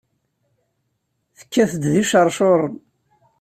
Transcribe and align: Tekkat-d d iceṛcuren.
Tekkat-d 1.37 1.83
d 1.91 1.93
iceṛcuren. 2.01 2.73